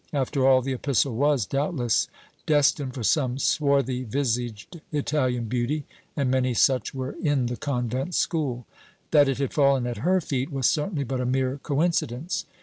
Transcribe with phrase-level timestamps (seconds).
[0.13, 2.07] After all, the epistle was, doubtless,
[2.47, 5.85] destined for some swarthy visaged Italian beauty,
[6.17, 8.65] and many such were in the convent school.
[9.11, 12.45] That it had fallen at her feet was certainly but a mere coincidence.